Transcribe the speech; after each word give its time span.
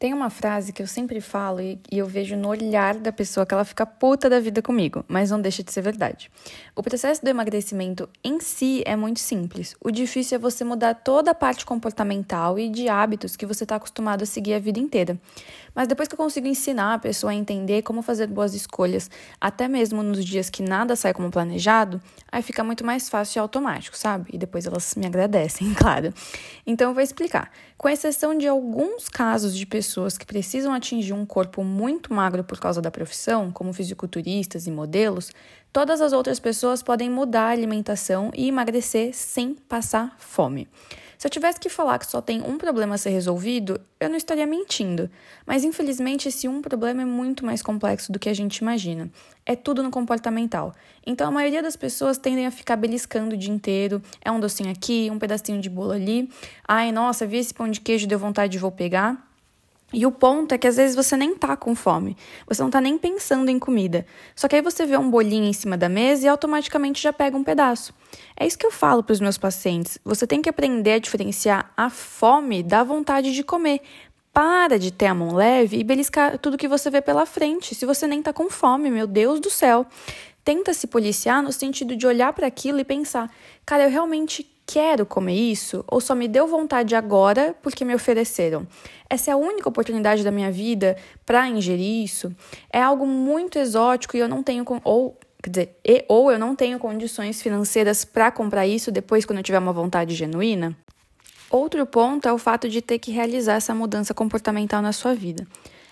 Tem 0.00 0.14
uma 0.14 0.30
frase 0.30 0.72
que 0.72 0.80
eu 0.80 0.86
sempre 0.86 1.20
falo 1.20 1.60
e, 1.60 1.78
e, 1.92 1.98
eu 1.98 2.06
vejo 2.06 2.34
no 2.34 2.48
olhar 2.48 2.94
da 2.94 3.12
pessoa 3.12 3.44
que 3.44 3.52
ela 3.52 3.66
fica 3.66 3.84
puta 3.84 4.30
da 4.30 4.40
vida 4.40 4.62
comigo, 4.62 5.04
mas 5.06 5.30
não 5.30 5.38
deixa 5.38 5.62
de 5.62 5.70
ser 5.70 5.82
verdade. 5.82 6.30
O 6.74 6.82
processo 6.82 7.22
do 7.22 7.28
emagrecimento 7.28 8.08
em 8.24 8.40
si 8.40 8.82
é 8.86 8.96
muito 8.96 9.20
simples. 9.20 9.76
O 9.78 9.90
difícil 9.90 10.36
é 10.36 10.38
você 10.38 10.64
mudar 10.64 10.94
toda 10.94 11.32
a 11.32 11.34
parte 11.34 11.66
comportamental 11.66 12.58
e 12.58 12.70
de 12.70 12.88
hábitos 12.88 13.36
que 13.36 13.44
você 13.44 13.64
está 13.64 13.76
acostumado 13.76 14.22
a 14.22 14.26
seguir 14.26 14.54
a 14.54 14.58
vida 14.58 14.80
inteira. 14.80 15.20
Mas 15.74 15.88
depois 15.88 16.08
que 16.08 16.14
eu 16.14 16.18
consigo 16.18 16.46
ensinar 16.46 16.94
a 16.94 16.98
pessoa 16.98 17.32
a 17.32 17.34
entender 17.34 17.82
como 17.82 18.02
fazer 18.02 18.26
boas 18.26 18.54
escolhas, 18.54 19.10
até 19.40 19.68
mesmo 19.68 20.02
nos 20.02 20.24
dias 20.24 20.50
que 20.50 20.62
nada 20.62 20.96
sai 20.96 21.12
como 21.12 21.30
planejado, 21.30 22.00
aí 22.30 22.42
fica 22.42 22.62
muito 22.64 22.84
mais 22.84 23.08
fácil 23.08 23.38
e 23.38 23.40
automático, 23.40 23.96
sabe? 23.96 24.30
E 24.32 24.38
depois 24.38 24.66
elas 24.66 24.94
me 24.94 25.06
agradecem, 25.06 25.72
claro. 25.74 26.12
Então 26.66 26.90
eu 26.90 26.94
vou 26.94 27.02
explicar. 27.02 27.50
Com 27.76 27.88
exceção 27.88 28.36
de 28.36 28.46
alguns 28.46 29.08
casos 29.08 29.56
de 29.56 29.64
pessoas 29.64 30.18
que 30.18 30.26
precisam 30.26 30.72
atingir 30.72 31.12
um 31.12 31.24
corpo 31.24 31.64
muito 31.64 32.12
magro 32.12 32.44
por 32.44 32.60
causa 32.60 32.82
da 32.82 32.90
profissão, 32.90 33.50
como 33.50 33.72
fisiculturistas 33.72 34.66
e 34.66 34.70
modelos, 34.70 35.32
todas 35.72 36.00
as 36.00 36.12
outras 36.12 36.38
pessoas 36.38 36.82
podem 36.82 37.08
mudar 37.08 37.46
a 37.46 37.50
alimentação 37.50 38.30
e 38.34 38.48
emagrecer 38.48 39.14
sem 39.14 39.54
passar 39.54 40.14
fome. 40.18 40.68
Se 41.20 41.26
eu 41.26 41.30
tivesse 41.30 41.60
que 41.60 41.68
falar 41.68 41.98
que 41.98 42.06
só 42.06 42.22
tem 42.22 42.40
um 42.40 42.56
problema 42.56 42.94
a 42.94 42.98
ser 42.98 43.10
resolvido, 43.10 43.78
eu 44.00 44.08
não 44.08 44.16
estaria 44.16 44.46
mentindo. 44.46 45.10
Mas 45.44 45.64
infelizmente 45.64 46.26
esse 46.28 46.48
um 46.48 46.62
problema 46.62 47.02
é 47.02 47.04
muito 47.04 47.44
mais 47.44 47.60
complexo 47.60 48.10
do 48.10 48.18
que 48.18 48.30
a 48.30 48.32
gente 48.32 48.56
imagina. 48.56 49.10
É 49.44 49.54
tudo 49.54 49.82
no 49.82 49.90
comportamental. 49.90 50.74
Então 51.06 51.28
a 51.28 51.30
maioria 51.30 51.62
das 51.62 51.76
pessoas 51.76 52.16
tendem 52.16 52.46
a 52.46 52.50
ficar 52.50 52.76
beliscando 52.76 53.34
o 53.34 53.38
dia 53.38 53.52
inteiro. 53.52 54.00
É 54.24 54.30
um 54.30 54.40
docinho 54.40 54.70
aqui, 54.70 55.10
um 55.12 55.18
pedacinho 55.18 55.60
de 55.60 55.68
bolo 55.68 55.92
ali. 55.92 56.30
Ai, 56.66 56.90
nossa, 56.90 57.26
vi 57.26 57.36
esse 57.36 57.52
pão 57.52 57.68
de 57.68 57.82
queijo, 57.82 58.06
deu 58.06 58.18
vontade 58.18 58.52
de 58.52 58.58
vou 58.58 58.72
pegar. 58.72 59.29
E 59.92 60.06
o 60.06 60.12
ponto 60.12 60.52
é 60.52 60.58
que 60.58 60.68
às 60.68 60.76
vezes 60.76 60.94
você 60.94 61.16
nem 61.16 61.34
tá 61.34 61.56
com 61.56 61.74
fome, 61.74 62.16
você 62.46 62.62
não 62.62 62.70
tá 62.70 62.80
nem 62.80 62.96
pensando 62.96 63.48
em 63.50 63.58
comida. 63.58 64.06
Só 64.36 64.46
que 64.46 64.56
aí 64.56 64.62
você 64.62 64.86
vê 64.86 64.96
um 64.96 65.10
bolinho 65.10 65.46
em 65.46 65.52
cima 65.52 65.76
da 65.76 65.88
mesa 65.88 66.26
e 66.26 66.28
automaticamente 66.28 67.02
já 67.02 67.12
pega 67.12 67.36
um 67.36 67.42
pedaço. 67.42 67.92
É 68.36 68.46
isso 68.46 68.58
que 68.58 68.66
eu 68.66 68.70
falo 68.70 69.02
para 69.02 69.12
os 69.12 69.20
meus 69.20 69.36
pacientes. 69.36 69.98
Você 70.04 70.26
tem 70.26 70.40
que 70.40 70.48
aprender 70.48 70.92
a 70.92 70.98
diferenciar 70.98 71.72
a 71.76 71.90
fome 71.90 72.62
da 72.62 72.84
vontade 72.84 73.34
de 73.34 73.42
comer. 73.42 73.80
Para 74.32 74.78
de 74.78 74.92
ter 74.92 75.06
a 75.06 75.14
mão 75.14 75.34
leve 75.34 75.78
e 75.78 75.84
beliscar 75.84 76.38
tudo 76.38 76.56
que 76.56 76.68
você 76.68 76.88
vê 76.88 77.02
pela 77.02 77.26
frente. 77.26 77.74
Se 77.74 77.84
você 77.84 78.06
nem 78.06 78.22
tá 78.22 78.32
com 78.32 78.48
fome, 78.48 78.88
meu 78.88 79.06
Deus 79.06 79.40
do 79.40 79.50
céu. 79.50 79.84
Tenta 80.44 80.72
se 80.72 80.86
policiar 80.86 81.42
no 81.42 81.52
sentido 81.52 81.96
de 81.96 82.06
olhar 82.06 82.32
para 82.32 82.46
aquilo 82.46 82.78
e 82.78 82.84
pensar: 82.84 83.28
cara, 83.66 83.84
eu 83.84 83.90
realmente 83.90 84.44
quero 84.72 85.04
comer 85.04 85.34
isso 85.34 85.84
ou 85.88 86.00
só 86.00 86.14
me 86.14 86.28
deu 86.28 86.46
vontade 86.46 86.94
agora 86.94 87.56
porque 87.60 87.84
me 87.84 87.92
ofereceram? 87.92 88.64
Essa 89.08 89.32
é 89.32 89.34
a 89.34 89.36
única 89.36 89.68
oportunidade 89.68 90.22
da 90.22 90.30
minha 90.30 90.52
vida 90.52 90.96
para 91.26 91.48
ingerir 91.48 92.04
isso? 92.04 92.32
É 92.72 92.80
algo 92.80 93.04
muito 93.04 93.58
exótico 93.58 94.16
e 94.16 94.20
eu 94.20 94.28
não 94.28 94.44
tenho 94.44 94.64
ou 94.84 95.18
quer 95.42 95.50
dizer, 95.50 95.76
e, 95.84 96.04
ou 96.06 96.30
eu 96.30 96.38
não 96.38 96.54
tenho 96.54 96.78
condições 96.78 97.42
financeiras 97.42 98.04
para 98.04 98.30
comprar 98.30 98.64
isso 98.64 98.92
depois 98.92 99.24
quando 99.24 99.38
eu 99.38 99.42
tiver 99.42 99.58
uma 99.58 99.72
vontade 99.72 100.14
genuína? 100.14 100.76
Outro 101.50 101.84
ponto 101.84 102.28
é 102.28 102.32
o 102.32 102.38
fato 102.38 102.68
de 102.68 102.80
ter 102.80 103.00
que 103.00 103.10
realizar 103.10 103.54
essa 103.54 103.74
mudança 103.74 104.14
comportamental 104.14 104.80
na 104.80 104.92
sua 104.92 105.14
vida 105.14 105.44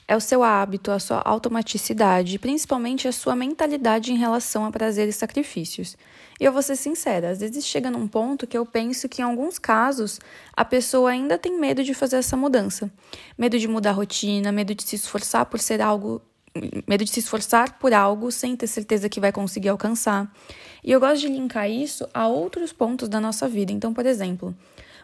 é 0.08 0.16
o 0.16 0.20
seu 0.20 0.42
hábito, 0.42 0.90
a 0.90 0.98
sua 0.98 1.20
automaticidade 1.20 2.38
principalmente 2.38 3.06
a 3.06 3.12
sua 3.12 3.36
mentalidade 3.36 4.10
em 4.10 4.16
relação 4.16 4.64
a 4.64 4.72
prazeres 4.72 5.14
e 5.14 5.18
sacrifícios. 5.18 5.98
E 6.40 6.44
eu 6.44 6.52
vou 6.52 6.62
ser 6.62 6.76
sincera, 6.76 7.30
às 7.30 7.40
vezes 7.40 7.66
chega 7.66 7.90
num 7.90 8.08
ponto 8.08 8.46
que 8.46 8.56
eu 8.56 8.64
penso 8.64 9.08
que 9.08 9.20
em 9.20 9.24
alguns 9.24 9.58
casos 9.58 10.18
a 10.56 10.64
pessoa 10.64 11.10
ainda 11.10 11.36
tem 11.36 11.60
medo 11.60 11.84
de 11.84 11.92
fazer 11.92 12.16
essa 12.16 12.36
mudança. 12.36 12.90
Medo 13.36 13.58
de 13.58 13.68
mudar 13.68 13.90
a 13.90 13.92
rotina, 13.92 14.50
medo 14.50 14.74
de 14.74 14.82
se 14.82 14.96
esforçar 14.96 15.44
por 15.44 15.60
ser 15.60 15.82
algo, 15.82 16.22
medo 16.86 17.04
de 17.04 17.10
se 17.10 17.20
esforçar 17.20 17.78
por 17.78 17.92
algo 17.92 18.32
sem 18.32 18.56
ter 18.56 18.66
certeza 18.66 19.08
que 19.08 19.20
vai 19.20 19.30
conseguir 19.30 19.68
alcançar. 19.68 20.32
E 20.82 20.90
eu 20.90 21.00
gosto 21.00 21.20
de 21.20 21.28
linkar 21.28 21.68
isso 21.68 22.08
a 22.14 22.26
outros 22.26 22.72
pontos 22.72 23.08
da 23.08 23.20
nossa 23.20 23.46
vida. 23.46 23.72
Então, 23.72 23.92
por 23.92 24.06
exemplo, 24.06 24.56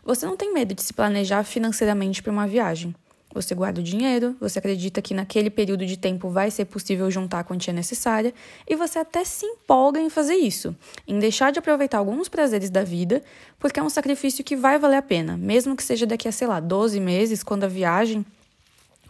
você 0.02 0.24
não 0.24 0.36
tem 0.36 0.54
medo 0.54 0.72
de 0.72 0.82
se 0.82 0.94
planejar 0.94 1.44
financeiramente 1.44 2.22
para 2.22 2.32
uma 2.32 2.46
viagem. 2.46 2.94
Você 3.34 3.52
guarda 3.52 3.80
o 3.80 3.84
dinheiro, 3.84 4.36
você 4.40 4.60
acredita 4.60 5.02
que 5.02 5.12
naquele 5.12 5.50
período 5.50 5.84
de 5.84 5.96
tempo 5.96 6.28
vai 6.28 6.52
ser 6.52 6.66
possível 6.66 7.10
juntar 7.10 7.40
a 7.40 7.44
quantia 7.44 7.72
necessária 7.72 8.32
e 8.66 8.76
você 8.76 9.00
até 9.00 9.24
se 9.24 9.44
empolga 9.44 10.00
em 10.00 10.08
fazer 10.08 10.36
isso, 10.36 10.74
em 11.06 11.18
deixar 11.18 11.50
de 11.50 11.58
aproveitar 11.58 11.98
alguns 11.98 12.28
prazeres 12.28 12.70
da 12.70 12.84
vida, 12.84 13.24
porque 13.58 13.80
é 13.80 13.82
um 13.82 13.90
sacrifício 13.90 14.44
que 14.44 14.54
vai 14.54 14.78
valer 14.78 14.98
a 14.98 15.02
pena, 15.02 15.36
mesmo 15.36 15.74
que 15.74 15.82
seja 15.82 16.06
daqui 16.06 16.28
a, 16.28 16.32
sei 16.32 16.46
lá, 16.46 16.60
12 16.60 17.00
meses, 17.00 17.42
quando 17.42 17.64
a 17.64 17.68
viagem, 17.68 18.24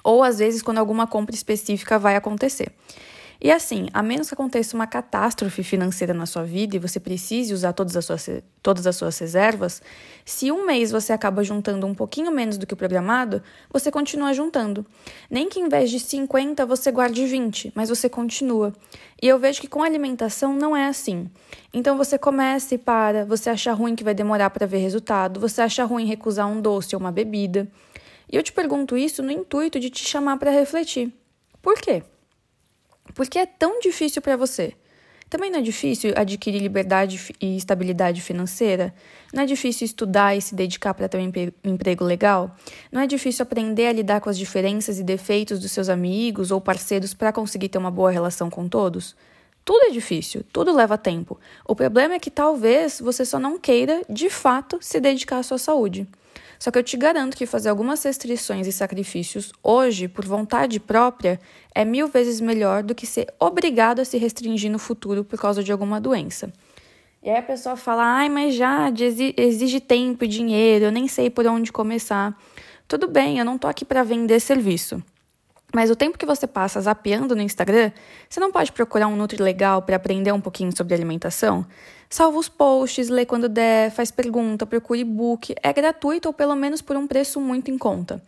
ou 0.02 0.22
às 0.22 0.38
vezes 0.38 0.62
quando 0.62 0.78
alguma 0.78 1.06
compra 1.06 1.34
específica 1.34 1.98
vai 1.98 2.16
acontecer. 2.16 2.72
E 3.41 3.50
assim, 3.50 3.89
a 3.93 4.03
menos 4.03 4.28
que 4.28 4.34
aconteça 4.34 4.77
uma 4.77 4.87
catástrofe 4.87 5.62
financeira 5.62 6.15
na 6.15 6.27
sua 6.27 6.45
vida 6.45 6.77
e 6.77 6.78
você 6.78 6.99
precise 7.00 7.53
usar 7.53 7.72
todas 7.72 7.97
as 7.97 8.05
suas, 8.05 8.28
todas 8.62 8.87
as 8.87 8.97
suas 8.97 9.19
reservas, 9.19 9.83
se 10.25 10.50
um 10.50 10.65
mês 10.65 10.91
você 10.91 11.12
acaba 11.12 11.45
juntando 11.45 11.87
um 11.87 11.95
pouquinho 11.95 12.31
menos 12.31 12.56
do 12.56 12.67
que 12.67 12.75
o 12.75 12.77
programado, 12.77 13.43
você 13.71 13.91
continua 13.91 14.33
juntando. 14.33 14.87
Nem 15.28 15.49
que 15.49 15.61
em 15.61 15.69
vez 15.69 15.91
de 15.91 16.00
50 16.00 16.65
você 16.65 16.91
guarde 16.91 17.27
20, 17.27 17.72
mas 17.75 17.89
você 17.89 18.09
continua. 18.09 18.72
E 19.21 19.28
eu 19.28 19.39
vejo 19.39 19.61
que 19.61 19.69
com 19.69 19.83
alimentação 19.83 20.55
não 20.55 20.77
é 20.77 20.87
assim. 20.87 21.28
Então 21.72 21.97
você 21.97 22.16
começa 22.16 22.75
e 22.75 22.78
para, 22.78 23.25
você 23.25 23.51
acha 23.51 23.72
ruim 23.72 23.95
que 23.95 24.05
vai 24.05 24.15
demorar 24.15 24.51
para 24.51 24.66
ver 24.66 24.78
resultado, 24.78 25.41
você 25.41 25.61
acha 25.61 25.84
ruim 25.84 26.06
recusar 26.06 26.47
um 26.47 26.61
doce 26.61 26.95
ou 26.95 27.01
uma 27.01 27.12
bebida. 27.12 27.69
E 28.31 28.37
eu 28.37 28.43
te 28.43 28.53
pergunto 28.53 28.97
isso 28.97 29.22
no 29.22 29.31
intuito 29.31 29.78
de 29.78 29.91
te 29.91 30.05
chamar 30.05 30.39
para 30.39 30.51
refletir. 30.51 31.12
Por 31.61 31.75
quê? 31.75 32.03
Por 33.12 33.28
que 33.28 33.38
é 33.38 33.47
tão 33.47 33.81
difícil 33.81 34.22
para 34.22 34.37
você? 34.37 34.75
Também 35.28 35.50
não 35.50 35.59
é 35.59 35.62
difícil 35.62 36.12
adquirir 36.16 36.60
liberdade 36.60 37.34
e 37.41 37.56
estabilidade 37.56 38.20
financeira? 38.20 38.94
Não 39.32 39.42
é 39.42 39.47
difícil 39.47 39.84
estudar 39.84 40.37
e 40.37 40.41
se 40.41 40.54
dedicar 40.54 40.94
para 40.94 41.09
ter 41.09 41.19
um 41.19 41.72
emprego 41.72 42.04
legal? 42.04 42.56
Não 42.92 43.00
é 43.00 43.06
difícil 43.06 43.42
aprender 43.42 43.88
a 43.88 43.92
lidar 43.92 44.20
com 44.20 44.31
as 44.31 44.38
diferenças 44.38 44.98
e 44.98 45.03
defeitos 45.03 45.59
dos 45.59 45.72
seus 45.72 45.88
amigos 45.88 46.50
ou 46.50 46.60
parceiros 46.60 47.15
para 47.15 47.32
conseguir 47.32 47.69
ter 47.69 47.78
uma 47.78 47.91
boa 47.91 48.10
relação 48.10 48.48
com 48.48 48.69
todos? 48.69 49.16
Tudo 49.65 49.86
é 49.86 49.91
difícil, 49.91 50.44
tudo 50.53 50.72
leva 50.72 50.98
tempo. 50.98 51.41
O 51.66 51.75
problema 51.75 52.15
é 52.15 52.19
que 52.19 52.31
talvez 52.31 53.00
você 53.00 53.25
só 53.25 53.38
não 53.38 53.59
queira, 53.59 54.03
de 54.09 54.28
fato, 54.28 54.78
se 54.81 55.00
dedicar 55.00 55.38
à 55.38 55.42
sua 55.42 55.59
saúde. 55.59 56.06
Só 56.64 56.70
que 56.70 56.78
eu 56.78 56.82
te 56.82 56.97
garanto 56.97 57.36
que 57.36 57.44
fazer 57.44 57.69
algumas 57.69 58.02
restrições 58.02 58.66
e 58.66 58.72
sacrifícios 58.72 59.52
hoje, 59.62 60.08
por 60.08 60.25
vontade 60.25 60.80
própria, 60.80 61.38
é 61.75 61.84
mil 61.84 62.08
vezes 62.08 62.41
melhor 62.41 62.82
do 62.82 62.94
que 62.94 63.06
ser 63.06 63.26
obrigado 63.38 64.00
a 64.00 64.04
se 64.06 64.16
restringir 64.16 64.72
no 64.72 64.78
futuro 64.78 65.22
por 65.22 65.38
causa 65.38 65.62
de 65.62 65.70
alguma 65.70 66.00
doença. 66.00 66.50
E 67.22 67.28
aí 67.28 67.36
a 67.36 67.42
pessoa 67.42 67.76
fala: 67.76 68.03
ai, 68.03 68.30
mas 68.30 68.54
já 68.54 68.91
exige 69.36 69.78
tempo 69.78 70.24
e 70.24 70.26
dinheiro, 70.26 70.86
eu 70.86 70.91
nem 70.91 71.06
sei 71.06 71.28
por 71.28 71.47
onde 71.47 71.70
começar. 71.70 72.34
Tudo 72.88 73.08
bem, 73.08 73.38
eu 73.38 73.44
não 73.44 73.58
tô 73.58 73.66
aqui 73.66 73.84
para 73.84 74.03
vender 74.03 74.41
serviço. 74.41 75.03
Mas 75.74 75.90
o 75.90 75.96
tempo 75.96 76.16
que 76.16 76.24
você 76.24 76.46
passa 76.46 76.80
zapeando 76.80 77.34
no 77.34 77.42
Instagram, 77.42 77.90
você 78.28 78.38
não 78.38 78.52
pode 78.52 78.70
procurar 78.70 79.08
um 79.08 79.16
Nutri 79.16 79.42
legal 79.42 79.82
para 79.82 79.96
aprender 79.96 80.30
um 80.30 80.40
pouquinho 80.40 80.70
sobre 80.74 80.94
alimentação? 80.94 81.66
Salva 82.08 82.38
os 82.38 82.48
posts, 82.48 83.08
lê 83.08 83.26
quando 83.26 83.48
der, 83.48 83.90
faz 83.90 84.12
pergunta, 84.12 84.64
procura 84.64 85.00
e-book. 85.00 85.52
É 85.60 85.72
gratuito 85.72 86.28
ou 86.28 86.32
pelo 86.32 86.54
menos 86.54 86.80
por 86.80 86.96
um 86.96 87.08
preço 87.08 87.40
muito 87.40 87.72
em 87.72 87.76
conta. 87.76 88.22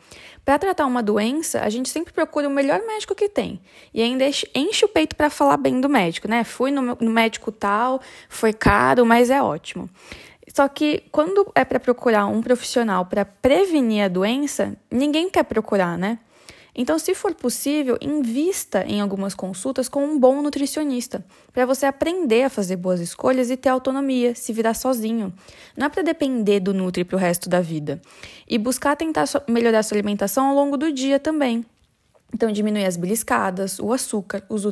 Para 0.44 0.58
tratar 0.58 0.86
uma 0.86 1.00
doença, 1.00 1.60
a 1.60 1.68
gente 1.68 1.88
sempre 1.88 2.12
procura 2.12 2.48
o 2.48 2.50
melhor 2.50 2.80
médico 2.84 3.14
que 3.14 3.28
tem. 3.28 3.60
E 3.94 4.02
ainda 4.02 4.24
enche 4.52 4.84
o 4.84 4.88
peito 4.88 5.14
para 5.14 5.30
falar 5.30 5.56
bem 5.56 5.80
do 5.80 5.88
médico, 5.88 6.26
né? 6.26 6.42
Fui 6.42 6.72
no, 6.72 6.96
médico 7.00 7.52
tal, 7.52 8.00
foi 8.28 8.52
caro, 8.52 9.06
mas 9.06 9.30
é 9.30 9.40
ótimo. 9.40 9.88
Só 10.52 10.66
que 10.66 11.04
quando 11.12 11.46
é 11.54 11.64
para 11.64 11.78
procurar 11.78 12.26
um 12.26 12.42
profissional 12.42 13.06
para 13.06 13.24
prevenir 13.24 14.04
a 14.04 14.08
doença, 14.08 14.76
ninguém 14.90 15.30
quer 15.30 15.44
procurar, 15.44 15.96
né? 15.96 16.18
Então, 16.78 16.98
se 16.98 17.14
for 17.14 17.34
possível, 17.34 17.96
invista 18.02 18.84
em 18.86 19.00
algumas 19.00 19.34
consultas 19.34 19.88
com 19.88 20.04
um 20.04 20.18
bom 20.18 20.42
nutricionista, 20.42 21.24
para 21.50 21.64
você 21.64 21.86
aprender 21.86 22.42
a 22.42 22.50
fazer 22.50 22.76
boas 22.76 23.00
escolhas 23.00 23.50
e 23.50 23.56
ter 23.56 23.70
autonomia, 23.70 24.34
se 24.34 24.52
virar 24.52 24.74
sozinho. 24.74 25.32
Não 25.74 25.86
é 25.86 25.88
para 25.88 26.02
depender 26.02 26.60
do 26.60 26.74
Nutri 26.74 27.02
para 27.02 27.16
o 27.16 27.18
resto 27.18 27.48
da 27.48 27.62
vida. 27.62 27.98
E 28.46 28.58
buscar 28.58 28.94
tentar 28.94 29.24
melhorar 29.48 29.82
sua 29.82 29.96
alimentação 29.96 30.48
ao 30.48 30.54
longo 30.54 30.76
do 30.76 30.92
dia 30.92 31.18
também. 31.18 31.64
Então, 32.34 32.50
diminuir 32.50 32.84
as 32.84 32.96
beliscadas, 32.96 33.78
o 33.78 33.92
açúcar, 33.92 34.44
os 34.48 34.64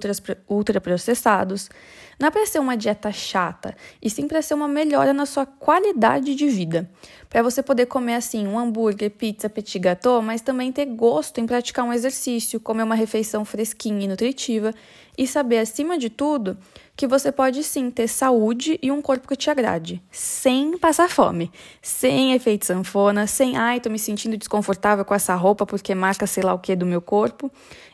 ultraprocessados. 0.49 1.71
Não 2.19 2.29
é 2.29 2.31
para 2.31 2.47
ser 2.47 2.59
uma 2.59 2.77
dieta 2.77 3.11
chata, 3.11 3.77
e 4.03 4.11
sim 4.11 4.29
para 4.29 4.43
ser 4.43 4.55
uma 4.55 4.69
melhora 4.69 5.13
na 5.13 5.25
sua 5.25 5.47
qualidade 5.47 6.35
de 6.35 6.49
vida. 6.49 6.91
para 7.29 7.43
você 7.43 7.63
poder 7.63 7.87
comer 7.87 8.15
assim 8.15 8.47
um 8.47 8.57
hambúrguer, 8.57 9.11
pizza, 9.11 9.49
petit 9.49 9.79
gâteau, 9.81 10.23
mas 10.23 10.41
também 10.41 10.71
ter 10.71 10.85
gosto 10.87 11.41
em 11.41 11.47
praticar 11.47 11.85
um 11.85 11.93
exercício, 11.93 12.61
comer 12.61 12.85
uma 12.85 12.95
refeição 12.95 13.45
fresquinha 13.45 14.05
e 14.05 14.09
nutritiva 14.09 14.73
e 15.19 15.27
saber 15.27 15.59
acima 15.59 15.99
de 15.99 16.11
tudo 16.11 16.57
que 16.97 17.07
você 17.07 17.33
pode 17.33 17.63
sim 17.65 17.91
ter 17.91 18.07
saúde 18.07 18.79
e 18.81 18.91
um 18.91 19.03
corpo 19.03 19.27
que 19.27 19.37
te 19.37 19.51
agrade, 19.51 20.03
sem 20.11 20.79
passar 20.79 21.11
fome, 21.11 21.51
sem 21.83 22.33
efeito 22.35 22.67
sanfona, 22.67 23.27
sem 23.27 23.57
ai, 23.57 23.81
tô 23.81 23.91
me 23.91 23.99
sentindo 23.99 24.37
desconfortável 24.37 25.05
com 25.05 25.15
essa 25.15 25.35
roupa 25.35 25.67
porque 25.67 25.95
marca 25.95 26.27
sei 26.27 26.43
lá 26.43 26.55
o 26.55 26.59
que 26.59 26.77
do 26.77 26.87
meu 26.87 27.03
corpo. 27.03 27.51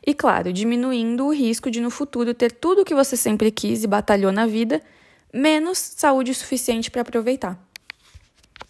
E 0.06 0.12
claro, 0.12 0.52
diminuindo 0.52 1.26
o 1.26 1.32
risco 1.32 1.70
de 1.70 1.80
no 1.80 1.90
futuro 1.90 2.34
ter 2.34 2.52
tudo 2.52 2.82
o 2.82 2.84
que 2.84 2.94
você 2.94 3.16
sempre 3.16 3.50
quis 3.50 3.84
e 3.84 3.86
batalhou 3.86 4.32
na 4.32 4.46
vida, 4.46 4.82
menos 5.32 5.78
saúde 5.78 6.34
suficiente 6.34 6.90
para 6.90 7.02
aproveitar. 7.02 7.69